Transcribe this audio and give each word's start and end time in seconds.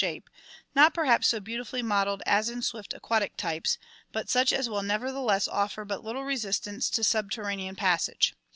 shape, 0.03 0.31
not 0.73 0.95
perhaps 0.95 1.27
so 1.27 1.39
beautifully 1.39 1.83
modelled 1.83 2.23
as 2.25 2.49
in 2.49 2.59
swift 2.63 2.91
aquatic 2.95 3.37
types, 3.37 3.77
but 4.11 4.27
such 4.27 4.51
as 4.51 4.67
will 4.67 4.81
nevertheless 4.81 5.47
offer 5.47 5.85
but 5.85 6.03
little 6.03 6.23
resistance 6.23 6.89
to 6.89 7.03
subter 7.03 7.43
ranean 7.43 7.77
passage. 7.77 8.33